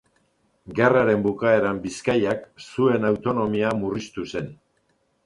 Gerraren 0.77 1.19
bukaeran 1.27 1.81
Bizkaiak 1.83 2.47
zuen 2.69 3.05
autonomia 3.11 3.75
murriztu 3.83 4.27
zen. 4.35 4.49